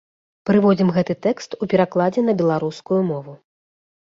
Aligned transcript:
Прыводзім 0.49 0.87
гэты 0.95 1.15
тэкст 1.25 1.51
у 1.61 1.67
перакладзе 1.75 2.25
на 2.31 2.35
беларускую 2.41 2.99
мову. 3.13 3.37